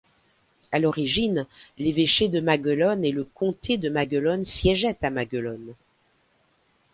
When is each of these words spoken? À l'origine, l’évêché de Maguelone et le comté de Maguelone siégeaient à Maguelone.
À 0.71 0.79
l'origine, 0.79 1.45
l’évêché 1.77 2.27
de 2.27 2.39
Maguelone 2.39 3.05
et 3.05 3.11
le 3.11 3.23
comté 3.23 3.77
de 3.77 3.87
Maguelone 3.87 4.45
siégeaient 4.45 4.97
à 5.05 5.11
Maguelone. 5.11 5.75